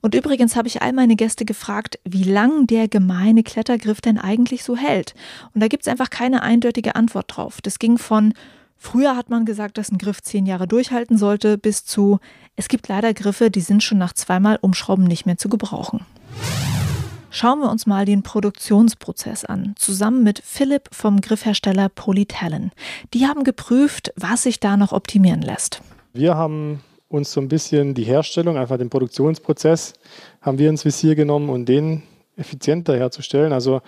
[0.00, 4.64] Und übrigens habe ich all meine Gäste gefragt, wie lang der gemeine Klettergriff denn eigentlich
[4.64, 5.14] so hält.
[5.54, 7.60] Und da gibt es einfach keine eindeutige Antwort drauf.
[7.60, 8.34] Das ging von
[8.78, 12.20] Früher hat man gesagt, dass ein Griff zehn Jahre durchhalten sollte, bis zu
[12.56, 16.04] es gibt leider Griffe, die sind schon nach zweimal Umschrauben nicht mehr zu gebrauchen.
[17.30, 22.70] Schauen wir uns mal den Produktionsprozess an, zusammen mit Philipp vom Griffhersteller Polytalon.
[23.12, 25.82] Die haben geprüft, was sich da noch optimieren lässt.
[26.14, 29.94] Wir haben uns so ein bisschen die Herstellung, einfach den Produktionsprozess,
[30.40, 32.02] haben wir ins Visier genommen und den
[32.36, 33.52] effizienter herzustellen.
[33.52, 33.80] Also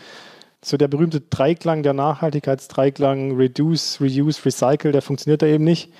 [0.64, 5.92] so der berühmte Dreiklang, der Nachhaltigkeitsdreiklang, Reduce, Reuse, Recycle, der funktioniert da eben nicht.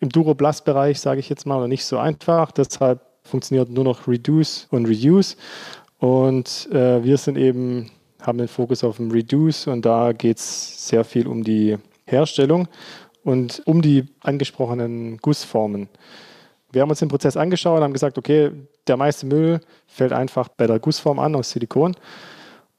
[0.00, 2.50] Im Duroblast-Bereich sage ich jetzt mal, oder nicht so einfach.
[2.52, 5.36] Deshalb funktioniert nur noch Reduce und Reuse.
[5.98, 10.88] Und äh, wir sind eben, haben den Fokus auf dem Reduce und da geht es
[10.88, 12.66] sehr viel um die Herstellung
[13.22, 15.88] und um die angesprochenen Gussformen.
[16.72, 18.50] Wir haben uns den Prozess angeschaut und haben gesagt, okay,
[18.86, 21.94] der meiste Müll fällt einfach bei der Gussform an aus Silikon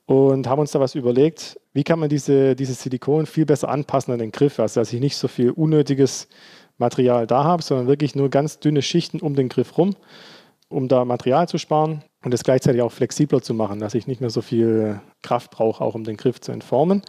[0.05, 4.11] und haben uns da was überlegt, wie kann man diese, dieses Silikon viel besser anpassen
[4.11, 6.27] an den Griff, also dass ich nicht so viel unnötiges
[6.77, 9.95] Material da habe, sondern wirklich nur ganz dünne Schichten um den Griff rum,
[10.69, 14.21] um da Material zu sparen und es gleichzeitig auch flexibler zu machen, dass ich nicht
[14.21, 17.03] mehr so viel Kraft brauche, auch um den Griff zu entformen.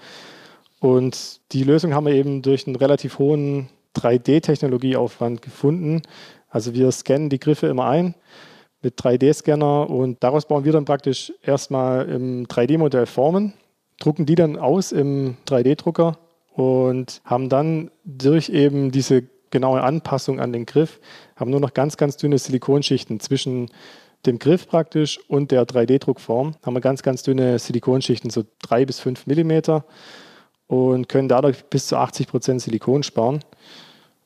[0.80, 6.02] Und die Lösung haben wir eben durch einen relativ hohen 3D-Technologieaufwand gefunden.
[6.54, 8.14] Also wir scannen die Griffe immer ein
[8.80, 13.54] mit 3D-Scanner und daraus bauen wir dann praktisch erstmal im 3D-Modell Formen,
[13.98, 16.16] drucken die dann aus im 3D-Drucker
[16.52, 21.00] und haben dann durch eben diese genaue Anpassung an den Griff,
[21.34, 23.68] haben nur noch ganz, ganz dünne Silikonschichten zwischen
[24.24, 26.54] dem Griff praktisch und der 3D-Druckform.
[26.64, 29.84] Haben wir ganz, ganz dünne Silikonschichten, so drei bis fünf Millimeter
[30.68, 33.40] und können dadurch bis zu 80 Prozent Silikon sparen.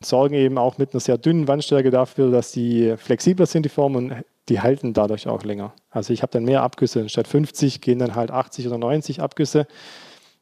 [0.00, 4.12] Sorgen eben auch mit einer sehr dünnen Wandstärke dafür, dass die flexibler sind, die Formen,
[4.12, 5.72] und die halten dadurch auch länger.
[5.90, 7.08] Also ich habe dann mehr Abgüsse.
[7.08, 9.66] Statt 50 gehen dann halt 80 oder 90 Abgüsse.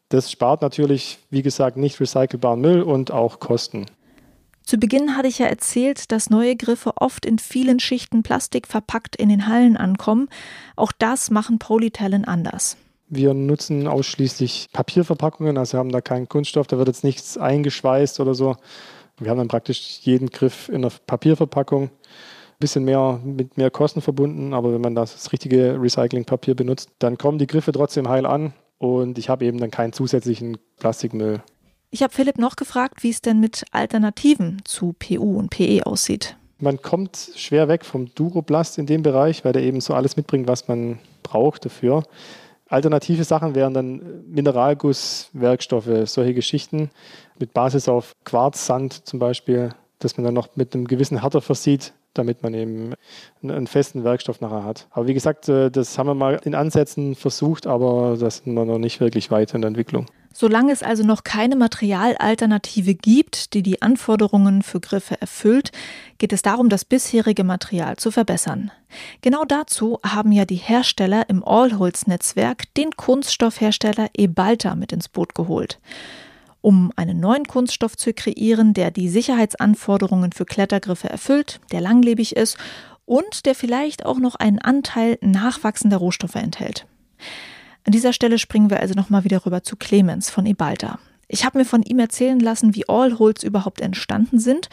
[0.08, 3.86] Das spart natürlich, wie gesagt, nicht recycelbaren Müll und auch Kosten.
[4.62, 9.16] Zu Beginn hatte ich ja erzählt, dass neue Griffe oft in vielen Schichten Plastik verpackt
[9.16, 10.28] in den Hallen ankommen.
[10.74, 12.76] Auch das machen Polytalent anders.
[13.08, 18.34] Wir nutzen ausschließlich Papierverpackungen, also haben da keinen Kunststoff, da wird jetzt nichts eingeschweißt oder
[18.34, 18.56] so.
[19.18, 21.90] Wir haben dann praktisch jeden Griff in einer Papierverpackung
[22.58, 27.18] bisschen mehr mit mehr Kosten verbunden, aber wenn man das, das richtige Recyclingpapier benutzt, dann
[27.18, 31.42] kommen die Griffe trotzdem heil an und ich habe eben dann keinen zusätzlichen Plastikmüll.
[31.90, 36.36] Ich habe Philipp noch gefragt, wie es denn mit Alternativen zu PU und PE aussieht.
[36.58, 40.48] Man kommt schwer weg vom Duroplast in dem Bereich, weil der eben so alles mitbringt,
[40.48, 42.02] was man braucht dafür.
[42.68, 46.90] Alternative Sachen wären dann Mineralgusswerkstoffe, solche Geschichten
[47.38, 51.92] mit Basis auf Quarzsand zum Beispiel, dass man dann noch mit einem gewissen Härter versieht,
[52.14, 52.94] damit man eben
[53.42, 54.88] einen festen Werkstoff nachher hat.
[54.90, 58.64] Aber wie gesagt, äh, das haben wir mal in Ansätzen versucht, aber das sind wir
[58.64, 60.06] noch nicht wirklich weit in der Entwicklung.
[60.38, 65.72] Solange es also noch keine Materialalternative gibt, die die Anforderungen für Griffe erfüllt,
[66.18, 68.70] geht es darum, das bisherige Material zu verbessern.
[69.22, 75.80] Genau dazu haben ja die Hersteller im Allholz-Netzwerk den Kunststoffhersteller Ebalta mit ins Boot geholt
[76.60, 82.58] um einen neuen Kunststoff zu kreieren, der die Sicherheitsanforderungen für Klettergriffe erfüllt, der langlebig ist
[83.04, 86.84] und der vielleicht auch noch einen Anteil nachwachsender Rohstoffe enthält.
[87.86, 90.98] An dieser Stelle springen wir also nochmal wieder rüber zu Clemens von Ebalta.
[91.28, 94.68] Ich habe mir von ihm erzählen lassen, wie Allholz überhaupt entstanden sind.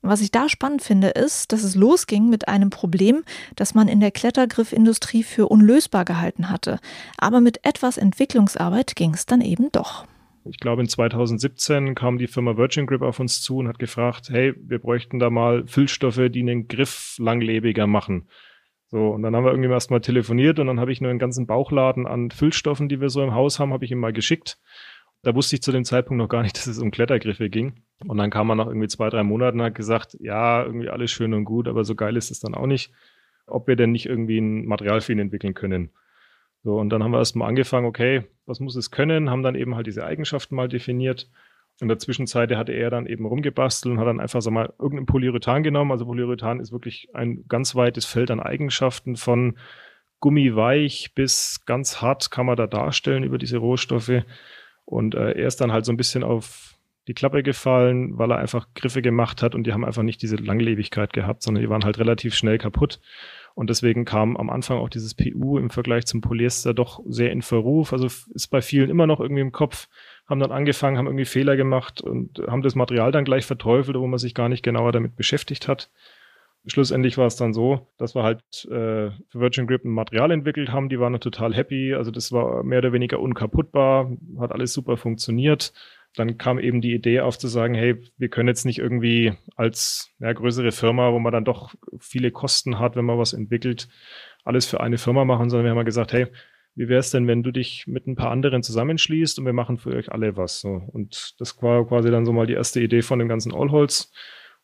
[0.00, 3.24] Was ich da spannend finde, ist, dass es losging mit einem Problem,
[3.56, 6.78] das man in der Klettergriffindustrie für unlösbar gehalten hatte.
[7.18, 10.06] Aber mit etwas Entwicklungsarbeit ging es dann eben doch
[10.48, 14.28] ich glaube, in 2017 kam die Firma Virgin Grip auf uns zu und hat gefragt,
[14.30, 18.28] hey, wir bräuchten da mal Füllstoffe, die einen Griff langlebiger machen.
[18.88, 21.46] So, und dann haben wir irgendwie erstmal telefoniert und dann habe ich nur einen ganzen
[21.46, 24.58] Bauchladen an Füllstoffen, die wir so im Haus haben, habe ich ihm mal geschickt.
[25.22, 27.82] Da wusste ich zu dem Zeitpunkt noch gar nicht, dass es um Klettergriffe ging.
[28.06, 31.10] Und dann kam er nach irgendwie zwei, drei Monaten und hat gesagt, ja, irgendwie alles
[31.10, 32.92] schön und gut, aber so geil ist es dann auch nicht,
[33.46, 35.90] ob wir denn nicht irgendwie ein Material für ihn entwickeln können.
[36.62, 39.74] So, und dann haben wir erstmal angefangen, okay, was muss es können, haben dann eben
[39.74, 41.28] halt diese Eigenschaften mal definiert.
[41.80, 45.06] In der Zwischenzeit hatte er dann eben rumgebastelt und hat dann einfach, sag mal, irgendein
[45.06, 45.90] Polyurethan genommen.
[45.90, 49.58] Also Polyurethan ist wirklich ein ganz weites Feld an Eigenschaften von
[50.20, 54.22] gummiweich bis ganz hart kann man da darstellen über diese Rohstoffe.
[54.84, 56.76] Und äh, er ist dann halt so ein bisschen auf
[57.08, 60.36] die Klappe gefallen, weil er einfach Griffe gemacht hat und die haben einfach nicht diese
[60.36, 63.00] Langlebigkeit gehabt, sondern die waren halt relativ schnell kaputt.
[63.56, 67.40] Und deswegen kam am Anfang auch dieses PU im Vergleich zum Polyester doch sehr in
[67.40, 67.94] Verruf.
[67.94, 69.88] Also ist bei vielen immer noch irgendwie im Kopf,
[70.28, 74.06] haben dann angefangen, haben irgendwie Fehler gemacht und haben das Material dann gleich verteufelt, wo
[74.06, 75.90] man sich gar nicht genauer damit beschäftigt hat.
[76.66, 80.70] Schlussendlich war es dann so, dass wir halt äh, für Virgin Grip ein Material entwickelt
[80.70, 81.94] haben, die waren total happy.
[81.94, 85.72] Also das war mehr oder weniger unkaputtbar, hat alles super funktioniert
[86.16, 90.10] dann kam eben die Idee auf zu sagen, hey, wir können jetzt nicht irgendwie als
[90.18, 93.88] ja, größere Firma, wo man dann doch viele Kosten hat, wenn man was entwickelt,
[94.44, 96.26] alles für eine Firma machen, sondern wir haben mal gesagt, hey,
[96.74, 99.78] wie wäre es denn, wenn du dich mit ein paar anderen zusammenschließt und wir machen
[99.78, 100.60] für euch alle was?
[100.60, 100.82] So.
[100.92, 104.12] Und das war quasi dann so mal die erste Idee von dem ganzen Allholz.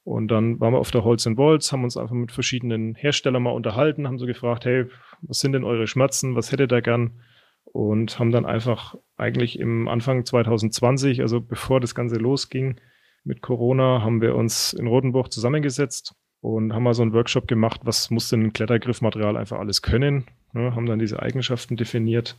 [0.05, 3.51] Und dann waren wir auf der Holz Walls, haben uns einfach mit verschiedenen Herstellern mal
[3.51, 4.87] unterhalten, haben so gefragt, hey,
[5.23, 7.21] was sind denn eure Schmerzen, was hättet ihr gern?
[7.65, 12.81] Und haben dann einfach eigentlich im Anfang 2020, also bevor das Ganze losging
[13.25, 17.83] mit Corona, haben wir uns in Rotenburg zusammengesetzt und haben mal so einen Workshop gemacht,
[17.85, 22.37] was muss denn ein Klettergriffmaterial einfach alles können, ne, haben dann diese Eigenschaften definiert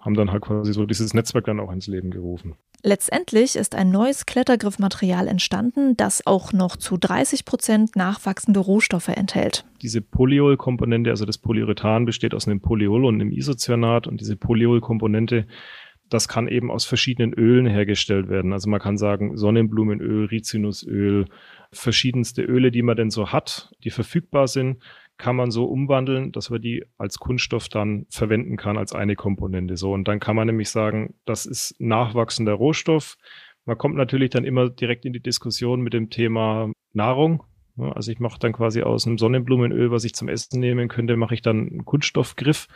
[0.00, 2.54] haben dann halt quasi so dieses Netzwerk dann auch ins Leben gerufen.
[2.82, 9.66] Letztendlich ist ein neues Klettergriffmaterial entstanden, das auch noch zu 30 Prozent nachwachsende Rohstoffe enthält.
[9.82, 15.46] Diese Polyol-Komponente, also das Polyurethan besteht aus einem Polyol und einem Isocyanat und diese Polyol-Komponente,
[16.08, 18.52] das kann eben aus verschiedenen Ölen hergestellt werden.
[18.52, 21.26] Also man kann sagen Sonnenblumenöl, Rizinusöl,
[21.72, 24.82] verschiedenste Öle, die man denn so hat, die verfügbar sind,
[25.20, 29.76] kann man so umwandeln, dass man die als Kunststoff dann verwenden kann als eine Komponente.
[29.76, 33.16] So und dann kann man nämlich sagen, das ist nachwachsender Rohstoff.
[33.66, 37.44] Man kommt natürlich dann immer direkt in die Diskussion mit dem Thema Nahrung.
[37.76, 41.34] Also ich mache dann quasi aus einem Sonnenblumenöl, was ich zum Essen nehmen könnte, mache
[41.34, 42.66] ich dann einen Kunststoffgriff.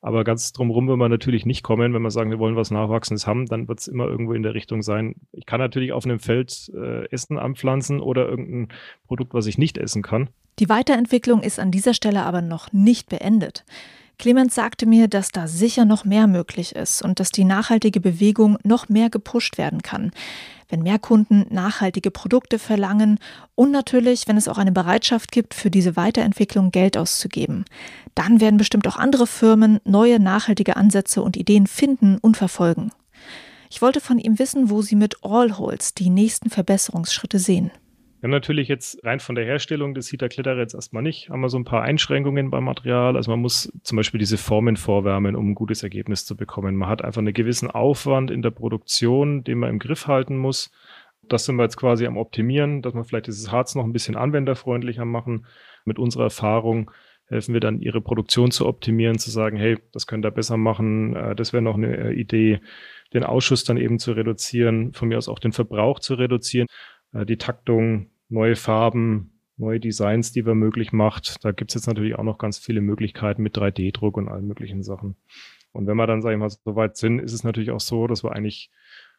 [0.00, 3.26] Aber ganz drumherum will man natürlich nicht kommen, wenn wir sagen, wir wollen was Nachwachsendes
[3.26, 5.16] haben, dann wird es immer irgendwo in der Richtung sein.
[5.32, 8.68] Ich kann natürlich auf einem Feld äh, Essen anpflanzen oder irgendein
[9.06, 10.28] Produkt, was ich nicht essen kann.
[10.58, 13.64] Die Weiterentwicklung ist an dieser Stelle aber noch nicht beendet.
[14.18, 18.56] Clemens sagte mir, dass da sicher noch mehr möglich ist und dass die nachhaltige Bewegung
[18.64, 20.10] noch mehr gepusht werden kann,
[20.68, 23.18] wenn mehr Kunden nachhaltige Produkte verlangen
[23.54, 27.66] und natürlich, wenn es auch eine Bereitschaft gibt, für diese Weiterentwicklung Geld auszugeben.
[28.14, 32.92] Dann werden bestimmt auch andere Firmen neue nachhaltige Ansätze und Ideen finden und verfolgen.
[33.68, 37.70] Ich wollte von ihm wissen, wo sie mit Allholz die nächsten Verbesserungsschritte sehen.
[38.26, 41.48] Haben natürlich jetzt rein von der Herstellung des Heater Kletterer jetzt erstmal nicht, haben wir
[41.48, 43.14] so ein paar Einschränkungen beim Material.
[43.14, 46.74] Also man muss zum Beispiel diese Formen vorwärmen, um ein gutes Ergebnis zu bekommen.
[46.74, 50.72] Man hat einfach einen gewissen Aufwand in der Produktion, den man im Griff halten muss.
[51.22, 54.16] Das sind wir jetzt quasi am Optimieren, dass wir vielleicht dieses Harz noch ein bisschen
[54.16, 55.46] anwenderfreundlicher machen.
[55.84, 56.90] Mit unserer Erfahrung
[57.26, 61.14] helfen wir dann, ihre Produktion zu optimieren, zu sagen, hey, das könnt ihr besser machen,
[61.14, 62.58] äh, das wäre noch eine äh, Idee,
[63.14, 66.66] den Ausschuss dann eben zu reduzieren, von mir aus auch den Verbrauch zu reduzieren.
[67.12, 71.44] Äh, die Taktung, neue Farben, neue Designs, die wir möglich macht.
[71.44, 74.82] Da gibt es jetzt natürlich auch noch ganz viele Möglichkeiten mit 3D-Druck und allen möglichen
[74.82, 75.16] Sachen.
[75.72, 78.06] Und wenn wir dann, sage ich mal, so weit sind, ist es natürlich auch so,
[78.06, 78.70] dass wir eigentlich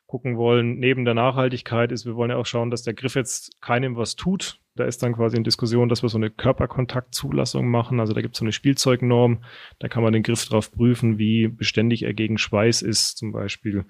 [0.08, 3.62] gucken wollen, neben der Nachhaltigkeit ist, wir wollen ja auch schauen, dass der Griff jetzt
[3.62, 4.60] keinem was tut.
[4.76, 8.00] Da ist dann quasi in Diskussion, dass wir so eine Körperkontaktzulassung machen.
[8.00, 9.44] Also da gibt es so eine Spielzeugnorm,
[9.80, 13.86] da kann man den Griff drauf prüfen, wie beständig er gegen Schweiß ist, zum Beispiel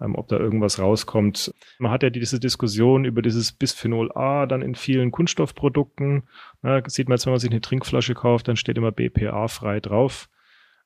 [0.00, 1.54] ob da irgendwas rauskommt.
[1.78, 6.24] Man hat ja diese Diskussion über dieses Bisphenol A dann in vielen Kunststoffprodukten.
[6.62, 9.80] Na, sieht man jetzt, wenn man sich eine Trinkflasche kauft, dann steht immer BPA frei
[9.80, 10.28] drauf.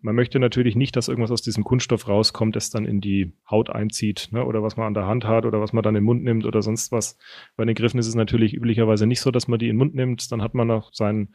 [0.05, 3.71] Man möchte natürlich nicht, dass irgendwas aus diesem Kunststoff rauskommt, das dann in die Haut
[3.71, 4.45] einzieht, ne?
[4.45, 6.61] oder was man an der Hand hat oder was man dann im Mund nimmt oder
[6.61, 7.17] sonst was.
[7.57, 9.95] Bei den Griffen ist es natürlich üblicherweise nicht so, dass man die in den Mund
[9.95, 10.31] nimmt.
[10.31, 11.35] Dann hat man noch seinen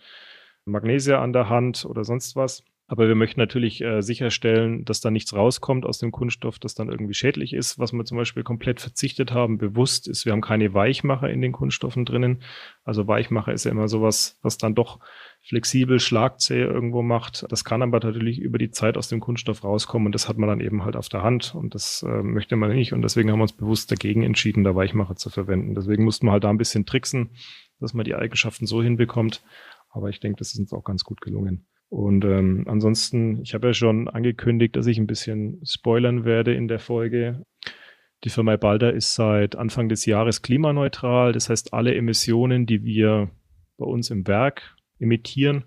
[0.66, 2.64] Magnesia an der Hand oder sonst was.
[2.92, 6.90] Aber wir möchten natürlich äh, sicherstellen, dass da nichts rauskommt aus dem Kunststoff, das dann
[6.90, 7.78] irgendwie schädlich ist.
[7.78, 11.52] Was wir zum Beispiel komplett verzichtet haben, bewusst ist, wir haben keine Weichmacher in den
[11.52, 12.42] Kunststoffen drinnen.
[12.84, 15.00] Also Weichmacher ist ja immer sowas, was dann doch
[15.44, 17.46] flexibel, schlagzäh irgendwo macht.
[17.50, 20.50] Das kann aber natürlich über die Zeit aus dem Kunststoff rauskommen und das hat man
[20.50, 23.38] dann eben halt auf der Hand und das äh, möchte man nicht und deswegen haben
[23.38, 25.76] wir uns bewusst dagegen entschieden, da Weichmacher zu verwenden.
[25.76, 27.36] Deswegen mussten wir halt da ein bisschen tricksen,
[27.80, 29.44] dass man die Eigenschaften so hinbekommt.
[29.92, 31.68] Aber ich denke, das ist uns auch ganz gut gelungen.
[31.90, 36.68] Und ähm, ansonsten, ich habe ja schon angekündigt, dass ich ein bisschen spoilern werde in
[36.68, 37.46] der Folge.
[38.24, 41.32] Die Firma Balder ist seit Anfang des Jahres klimaneutral.
[41.32, 43.32] Das heißt, alle Emissionen, die wir
[43.78, 45.66] bei uns im Werk emittieren,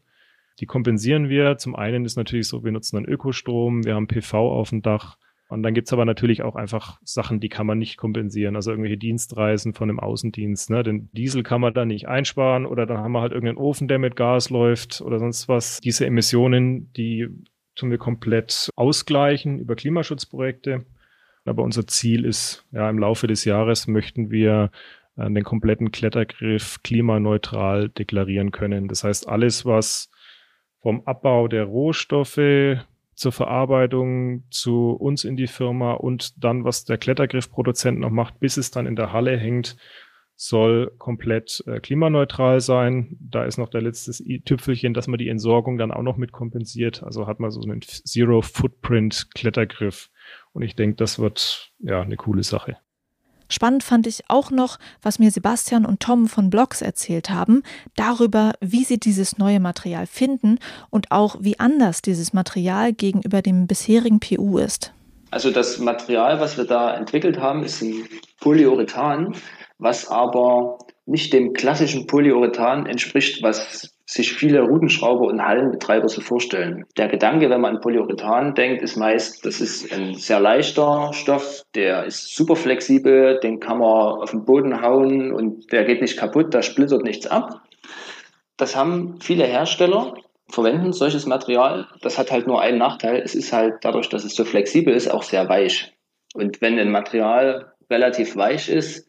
[0.61, 1.57] die kompensieren wir.
[1.57, 5.19] Zum einen ist natürlich so, wir nutzen dann Ökostrom, wir haben PV auf dem Dach,
[5.53, 8.57] und dann gibt's aber natürlich auch einfach Sachen, die kann man nicht kompensieren.
[8.57, 10.71] Also irgendwelche Dienstreisen von einem Außendienst.
[10.71, 10.83] Ne?
[10.83, 13.99] Den Diesel kann man da nicht einsparen oder dann haben wir halt irgendeinen Ofen, der
[13.99, 15.79] mit Gas läuft oder sonst was.
[15.83, 17.29] Diese Emissionen, die
[17.75, 20.87] tun wir komplett ausgleichen über Klimaschutzprojekte.
[21.45, 24.71] Aber unser Ziel ist, ja, im Laufe des Jahres möchten wir
[25.19, 28.89] äh, den kompletten Klettergriff klimaneutral deklarieren können.
[28.89, 30.09] Das heißt, alles, was
[30.81, 32.39] vom Abbau der Rohstoffe
[33.23, 38.57] zur Verarbeitung zu uns in die Firma und dann, was der Klettergriffproduzent noch macht, bis
[38.57, 39.77] es dann in der Halle hängt,
[40.35, 43.17] soll komplett äh, klimaneutral sein.
[43.21, 47.05] Da ist noch der letzte Tüpfelchen, dass man die Entsorgung dann auch noch mit kompensiert.
[47.05, 50.11] Also hat man so einen Zero Footprint Klettergriff.
[50.53, 52.77] Und ich denke, das wird ja eine coole Sache.
[53.53, 57.63] Spannend fand ich auch noch, was mir Sebastian und Tom von Blogs erzählt haben,
[57.97, 63.67] darüber, wie sie dieses neue Material finden und auch wie anders dieses Material gegenüber dem
[63.67, 64.95] bisherigen PU ist.
[65.31, 68.07] Also das Material, was wir da entwickelt haben, ist ein
[68.41, 69.37] Polyurethan,
[69.77, 76.85] was aber nicht dem klassischen Polyurethan entspricht, was sich viele Routenschrauber und Hallenbetreiber so vorstellen.
[76.99, 81.63] Der Gedanke, wenn man an Polyurethan denkt, ist meist, das ist ein sehr leichter Stoff,
[81.75, 86.19] der ist super flexibel, den kann man auf den Boden hauen und der geht nicht
[86.19, 87.63] kaputt, da splittert nichts ab.
[88.59, 90.15] Das haben viele Hersteller,
[90.51, 91.89] verwenden solches Material.
[92.03, 95.11] Das hat halt nur einen Nachteil, es ist halt dadurch, dass es so flexibel ist,
[95.11, 95.95] auch sehr weich.
[96.35, 99.09] Und wenn ein Material relativ weich ist,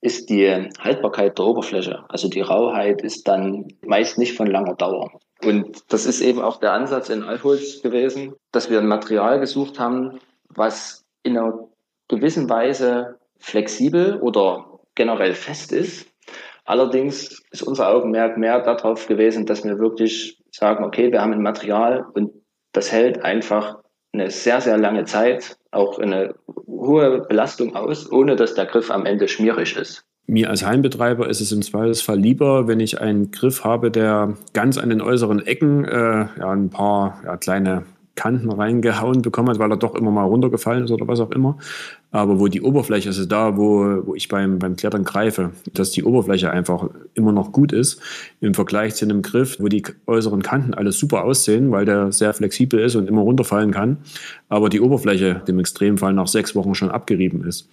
[0.00, 5.10] ist die Haltbarkeit der Oberfläche, also die Rauheit, ist dann meist nicht von langer Dauer.
[5.44, 9.78] Und das ist eben auch der Ansatz in Alholz gewesen, dass wir ein Material gesucht
[9.78, 10.18] haben,
[10.48, 11.68] was in einer
[12.08, 16.08] gewissen Weise flexibel oder generell fest ist.
[16.64, 21.42] Allerdings ist unser Augenmerk mehr darauf gewesen, dass wir wirklich sagen, okay, wir haben ein
[21.42, 22.32] Material und
[22.72, 23.78] das hält einfach
[24.12, 26.34] eine sehr, sehr lange Zeit auch eine
[26.66, 30.04] hohe Belastung aus, ohne dass der Griff am Ende schmierig ist.
[30.26, 34.76] Mir als Heimbetreiber ist es im Zweifelsfall lieber, wenn ich einen Griff habe, der ganz
[34.76, 37.84] an den äußeren Ecken äh, ja, ein paar ja, kleine
[38.18, 41.56] Kanten reingehauen bekommen hat, weil er doch immer mal runtergefallen ist oder was auch immer.
[42.10, 46.02] Aber wo die Oberfläche, also da, wo, wo ich beim, beim Klettern greife, dass die
[46.02, 48.00] Oberfläche einfach immer noch gut ist
[48.40, 52.34] im Vergleich zu einem Griff, wo die äußeren Kanten alles super aussehen, weil der sehr
[52.34, 53.98] flexibel ist und immer runterfallen kann,
[54.48, 57.68] aber die Oberfläche im Extremfall nach sechs Wochen schon abgerieben ist.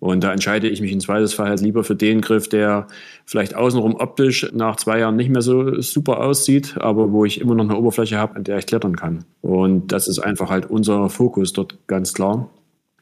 [0.00, 2.86] Und da entscheide ich mich in Zweifelsfall halt lieber für den Griff, der
[3.26, 7.54] vielleicht außenrum optisch nach zwei Jahren nicht mehr so super aussieht, aber wo ich immer
[7.54, 9.24] noch eine Oberfläche habe, an der ich klettern kann.
[9.40, 12.48] Und das ist einfach halt unser Fokus dort ganz klar.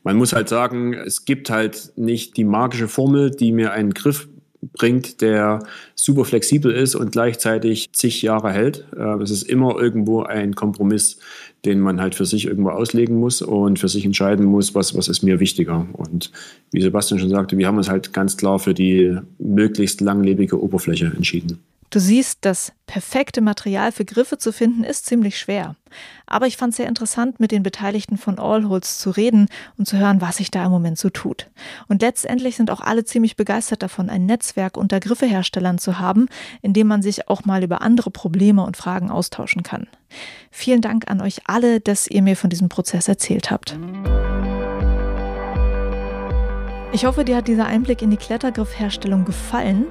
[0.04, 4.28] Man muss halt sagen, es gibt halt nicht die magische Formel, die mir einen Griff
[4.72, 5.60] bringt, der
[5.94, 8.86] super flexibel ist und gleichzeitig zig Jahre hält.
[8.96, 11.18] Äh, es ist immer irgendwo ein Kompromiss,
[11.64, 15.08] den man halt für sich irgendwo auslegen muss und für sich entscheiden muss, was, was
[15.08, 15.86] ist mir wichtiger.
[15.92, 16.30] Und
[16.72, 21.06] wie Sebastian schon sagte, wir haben uns halt ganz klar für die möglichst langlebige Oberfläche
[21.06, 21.58] entschieden.
[21.96, 25.76] Du siehst, das perfekte Material für Griffe zu finden ist ziemlich schwer.
[26.26, 29.96] Aber ich fand es sehr interessant, mit den Beteiligten von Allholz zu reden und zu
[29.96, 31.48] hören, was sich da im Moment so tut.
[31.88, 36.26] Und letztendlich sind auch alle ziemlich begeistert davon, ein Netzwerk unter Griffeherstellern zu haben,
[36.60, 39.86] in dem man sich auch mal über andere Probleme und Fragen austauschen kann.
[40.50, 43.74] Vielen Dank an euch alle, dass ihr mir von diesem Prozess erzählt habt.
[46.92, 49.86] Ich hoffe, dir hat dieser Einblick in die Klettergriffherstellung gefallen.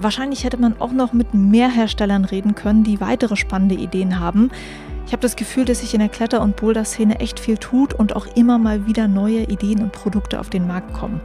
[0.00, 4.50] Wahrscheinlich hätte man auch noch mit mehr Herstellern reden können, die weitere spannende Ideen haben.
[5.06, 8.16] Ich habe das Gefühl, dass sich in der Kletter- und Boulder-Szene echt viel tut und
[8.16, 11.20] auch immer mal wieder neue Ideen und Produkte auf den Markt kommen.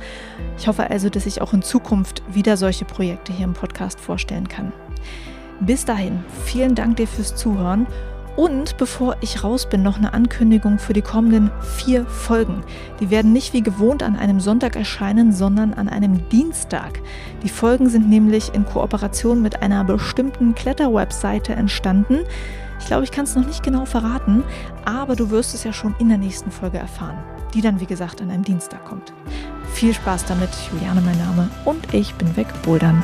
[0.57, 4.47] Ich hoffe also, dass ich auch in Zukunft wieder solche Projekte hier im Podcast vorstellen
[4.47, 4.74] kann.
[5.61, 7.88] Bis dahin, vielen Dank dir fürs Zuhören
[8.36, 12.63] und bevor ich raus bin, noch eine Ankündigung für die kommenden vier Folgen.
[12.99, 16.99] Die werden nicht wie gewohnt an einem Sonntag erscheinen, sondern an einem Dienstag.
[17.43, 22.19] Die Folgen sind nämlich in Kooperation mit einer bestimmten Kletterwebseite entstanden.
[22.80, 24.43] Ich glaube, ich kann es noch nicht genau verraten,
[24.86, 27.17] aber du wirst es ja schon in der nächsten Folge erfahren,
[27.53, 29.13] die dann wie gesagt an einem Dienstag kommt.
[29.73, 33.03] Viel Spaß damit, Juliane mein Name und ich bin weg, Bouldern.